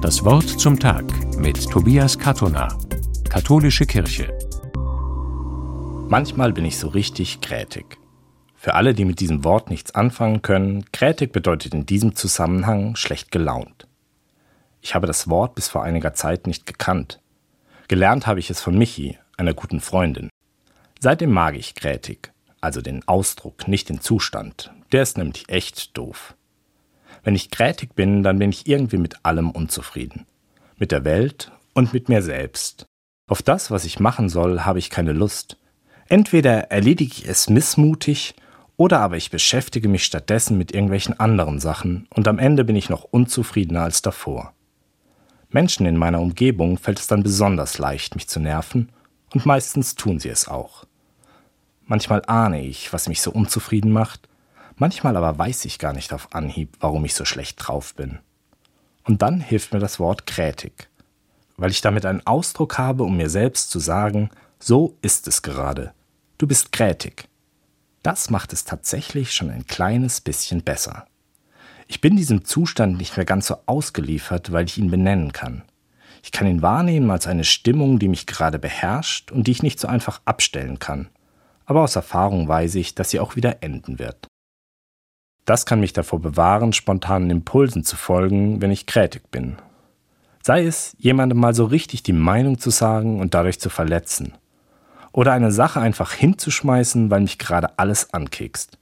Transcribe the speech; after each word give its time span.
Das 0.00 0.24
Wort 0.24 0.48
zum 0.48 0.78
Tag 0.78 1.04
mit 1.38 1.68
Tobias 1.70 2.16
Katona, 2.16 2.68
Katholische 3.28 3.84
Kirche. 3.84 4.32
Manchmal 6.08 6.52
bin 6.52 6.64
ich 6.64 6.78
so 6.78 6.86
richtig 6.86 7.40
grätig. 7.40 7.98
Für 8.54 8.74
alle, 8.74 8.94
die 8.94 9.04
mit 9.04 9.18
diesem 9.18 9.42
Wort 9.42 9.70
nichts 9.70 9.96
anfangen 9.96 10.40
können, 10.40 10.84
grätig 10.92 11.32
bedeutet 11.32 11.74
in 11.74 11.84
diesem 11.84 12.14
Zusammenhang 12.14 12.94
schlecht 12.94 13.32
gelaunt. 13.32 13.88
Ich 14.80 14.94
habe 14.94 15.08
das 15.08 15.28
Wort 15.28 15.56
bis 15.56 15.66
vor 15.66 15.82
einiger 15.82 16.14
Zeit 16.14 16.46
nicht 16.46 16.64
gekannt. 16.64 17.20
Gelernt 17.88 18.28
habe 18.28 18.38
ich 18.38 18.50
es 18.50 18.60
von 18.60 18.78
Michi, 18.78 19.18
einer 19.36 19.52
guten 19.52 19.80
Freundin. 19.80 20.30
Seitdem 21.00 21.32
mag 21.32 21.56
ich 21.56 21.74
grätig, 21.74 22.32
also 22.60 22.82
den 22.82 23.06
Ausdruck, 23.08 23.66
nicht 23.66 23.88
den 23.88 24.00
Zustand. 24.00 24.70
Der 24.92 25.02
ist 25.02 25.18
nämlich 25.18 25.48
echt 25.48 25.98
doof. 25.98 26.36
Wenn 27.28 27.34
ich 27.34 27.50
grätig 27.50 27.94
bin, 27.94 28.22
dann 28.22 28.38
bin 28.38 28.48
ich 28.48 28.66
irgendwie 28.66 28.96
mit 28.96 29.26
allem 29.26 29.50
unzufrieden. 29.50 30.24
Mit 30.78 30.92
der 30.92 31.04
Welt 31.04 31.52
und 31.74 31.92
mit 31.92 32.08
mir 32.08 32.22
selbst. 32.22 32.86
Auf 33.28 33.42
das, 33.42 33.70
was 33.70 33.84
ich 33.84 34.00
machen 34.00 34.30
soll, 34.30 34.60
habe 34.60 34.78
ich 34.78 34.88
keine 34.88 35.12
Lust. 35.12 35.58
Entweder 36.08 36.70
erledige 36.70 37.12
ich 37.12 37.28
es 37.28 37.50
missmutig, 37.50 38.34
oder 38.78 39.00
aber 39.00 39.18
ich 39.18 39.30
beschäftige 39.30 39.90
mich 39.90 40.04
stattdessen 40.04 40.56
mit 40.56 40.72
irgendwelchen 40.72 41.20
anderen 41.20 41.60
Sachen 41.60 42.06
und 42.14 42.26
am 42.28 42.38
Ende 42.38 42.64
bin 42.64 42.76
ich 42.76 42.88
noch 42.88 43.04
unzufriedener 43.04 43.82
als 43.82 44.00
davor. 44.00 44.54
Menschen 45.50 45.84
in 45.84 45.98
meiner 45.98 46.22
Umgebung 46.22 46.78
fällt 46.78 46.98
es 46.98 47.08
dann 47.08 47.22
besonders 47.22 47.76
leicht, 47.76 48.14
mich 48.14 48.26
zu 48.26 48.40
nerven, 48.40 48.88
und 49.34 49.44
meistens 49.44 49.96
tun 49.96 50.18
sie 50.18 50.30
es 50.30 50.48
auch. 50.48 50.86
Manchmal 51.84 52.22
ahne 52.26 52.62
ich, 52.62 52.90
was 52.94 53.06
mich 53.06 53.20
so 53.20 53.30
unzufrieden 53.30 53.92
macht, 53.92 54.30
manchmal 54.78 55.16
aber 55.16 55.38
weiß 55.38 55.64
ich 55.64 55.78
gar 55.78 55.92
nicht 55.92 56.12
auf 56.12 56.34
Anhieb, 56.34 56.76
warum 56.80 57.04
ich 57.04 57.14
so 57.14 57.24
schlecht 57.24 57.56
drauf 57.58 57.94
bin. 57.94 58.18
Und 59.04 59.22
dann 59.22 59.40
hilft 59.40 59.72
mir 59.72 59.80
das 59.80 59.98
Wort 59.98 60.26
krätig, 60.26 60.88
weil 61.56 61.70
ich 61.70 61.80
damit 61.80 62.04
einen 62.04 62.26
Ausdruck 62.26 62.78
habe, 62.78 63.04
um 63.04 63.16
mir 63.16 63.30
selbst 63.30 63.70
zu 63.70 63.78
sagen, 63.78 64.30
so 64.58 64.96
ist 65.02 65.26
es 65.28 65.42
gerade. 65.42 65.92
Du 66.36 66.46
bist 66.46 66.72
krätig. 66.72 67.28
Das 68.02 68.30
macht 68.30 68.52
es 68.52 68.64
tatsächlich 68.64 69.32
schon 69.32 69.50
ein 69.50 69.66
kleines 69.66 70.20
bisschen 70.20 70.62
besser. 70.62 71.06
Ich 71.88 72.00
bin 72.00 72.16
diesem 72.16 72.44
Zustand 72.44 72.98
nicht 72.98 73.16
mehr 73.16 73.24
ganz 73.26 73.46
so 73.46 73.56
ausgeliefert, 73.66 74.52
weil 74.52 74.66
ich 74.66 74.78
ihn 74.78 74.90
benennen 74.90 75.32
kann. 75.32 75.62
Ich 76.22 76.32
kann 76.32 76.46
ihn 76.46 76.62
wahrnehmen 76.62 77.10
als 77.10 77.26
eine 77.26 77.44
Stimmung, 77.44 77.98
die 77.98 78.08
mich 78.08 78.26
gerade 78.26 78.58
beherrscht 78.58 79.32
und 79.32 79.46
die 79.46 79.52
ich 79.52 79.62
nicht 79.62 79.80
so 79.80 79.88
einfach 79.88 80.20
abstellen 80.26 80.78
kann. 80.78 81.08
Aber 81.64 81.82
aus 81.82 81.96
Erfahrung 81.96 82.46
weiß 82.46 82.74
ich, 82.74 82.94
dass 82.94 83.10
sie 83.10 83.20
auch 83.20 83.36
wieder 83.36 83.62
enden 83.62 83.98
wird. 83.98 84.27
Das 85.48 85.64
kann 85.64 85.80
mich 85.80 85.94
davor 85.94 86.20
bewahren, 86.20 86.74
spontanen 86.74 87.30
Impulsen 87.30 87.82
zu 87.82 87.96
folgen, 87.96 88.60
wenn 88.60 88.70
ich 88.70 88.84
krätig 88.84 89.30
bin. 89.30 89.56
Sei 90.42 90.66
es, 90.66 90.94
jemandem 90.98 91.38
mal 91.38 91.54
so 91.54 91.64
richtig 91.64 92.02
die 92.02 92.12
Meinung 92.12 92.58
zu 92.58 92.68
sagen 92.68 93.18
und 93.18 93.32
dadurch 93.32 93.58
zu 93.58 93.70
verletzen 93.70 94.34
oder 95.10 95.32
eine 95.32 95.50
Sache 95.50 95.80
einfach 95.80 96.12
hinzuschmeißen, 96.12 97.10
weil 97.10 97.22
mich 97.22 97.38
gerade 97.38 97.78
alles 97.78 98.12
ankekst. 98.12 98.76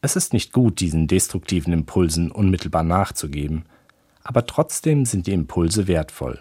Es 0.00 0.16
ist 0.16 0.32
nicht 0.32 0.52
gut, 0.52 0.80
diesen 0.80 1.06
destruktiven 1.06 1.72
Impulsen 1.72 2.32
unmittelbar 2.32 2.82
nachzugeben, 2.82 3.64
aber 4.24 4.46
trotzdem 4.46 5.04
sind 5.04 5.28
die 5.28 5.34
Impulse 5.34 5.86
wertvoll. 5.86 6.40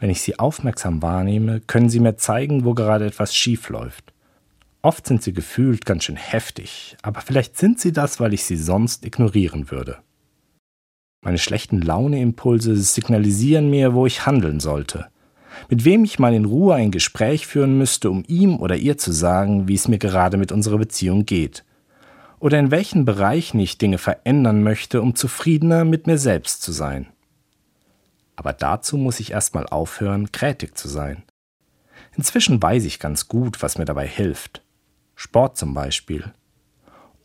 Wenn 0.00 0.08
ich 0.08 0.22
sie 0.22 0.38
aufmerksam 0.38 1.02
wahrnehme, 1.02 1.60
können 1.60 1.90
sie 1.90 2.00
mir 2.00 2.16
zeigen, 2.16 2.64
wo 2.64 2.72
gerade 2.72 3.04
etwas 3.04 3.36
schief 3.36 3.68
läuft. 3.68 4.13
Oft 4.84 5.06
sind 5.06 5.22
sie 5.22 5.32
gefühlt 5.32 5.86
ganz 5.86 6.04
schön 6.04 6.16
heftig, 6.16 6.96
aber 7.02 7.20
vielleicht 7.22 7.56
sind 7.56 7.80
sie 7.80 7.92
das, 7.92 8.20
weil 8.20 8.34
ich 8.34 8.44
sie 8.44 8.56
sonst 8.56 9.04
ignorieren 9.04 9.70
würde. 9.70 9.98
Meine 11.22 11.38
schlechten 11.38 11.80
Launeimpulse 11.80 12.76
signalisieren 12.76 13.70
mir, 13.70 13.94
wo 13.94 14.06
ich 14.06 14.26
handeln 14.26 14.60
sollte 14.60 15.08
mit 15.68 15.84
wem 15.84 16.04
ich 16.04 16.18
mal 16.18 16.34
in 16.34 16.44
Ruhe 16.44 16.74
ein 16.74 16.90
Gespräch 16.90 17.46
führen 17.46 17.78
müsste, 17.78 18.10
um 18.10 18.24
ihm 18.26 18.58
oder 18.58 18.76
ihr 18.76 18.98
zu 18.98 19.12
sagen, 19.12 19.68
wie 19.68 19.74
es 19.74 19.88
mir 19.88 19.98
gerade 19.98 20.36
mit 20.36 20.52
unserer 20.52 20.78
Beziehung 20.78 21.26
geht. 21.26 21.64
Oder 22.38 22.58
in 22.58 22.70
welchen 22.70 23.04
Bereichen 23.04 23.58
ich 23.58 23.78
Dinge 23.78 23.98
verändern 23.98 24.62
möchte, 24.62 25.00
um 25.00 25.14
zufriedener 25.14 25.84
mit 25.84 26.06
mir 26.06 26.18
selbst 26.18 26.62
zu 26.62 26.72
sein. 26.72 27.06
Aber 28.36 28.52
dazu 28.52 28.96
muss 28.96 29.20
ich 29.20 29.30
erstmal 29.30 29.66
aufhören, 29.66 30.32
krätig 30.32 30.76
zu 30.76 30.88
sein. 30.88 31.22
Inzwischen 32.16 32.62
weiß 32.62 32.84
ich 32.84 32.98
ganz 32.98 33.28
gut, 33.28 33.62
was 33.62 33.78
mir 33.78 33.84
dabei 33.84 34.06
hilft. 34.06 34.63
Sport 35.24 35.56
zum 35.56 35.72
Beispiel. 35.72 36.34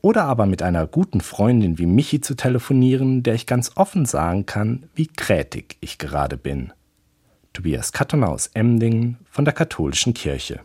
Oder 0.02 0.24
aber 0.24 0.46
mit 0.46 0.62
einer 0.62 0.88
guten 0.88 1.20
Freundin 1.20 1.78
wie 1.78 1.86
Michi 1.86 2.22
zu 2.22 2.34
telefonieren, 2.34 3.24
der 3.24 3.34
ich 3.34 3.46
ganz 3.46 3.74
offen 3.76 4.06
sagen 4.06 4.46
kann, 4.46 4.86
wie 4.96 5.08
krätig 5.08 5.76
ich 5.82 5.98
gerade 5.98 6.38
bin. 6.38 6.72
Tobias 7.52 7.92
Katton 7.92 8.24
aus 8.24 8.48
Emdingen 8.54 9.18
von 9.30 9.44
der 9.44 9.54
Katholischen 9.54 10.14
Kirche. 10.14 10.58